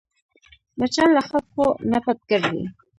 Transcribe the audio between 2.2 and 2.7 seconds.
ګرځي